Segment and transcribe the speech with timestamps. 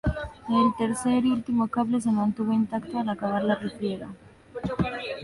[0.49, 4.09] El tercer y último cable se mantuvo intacto al acabar la refriega.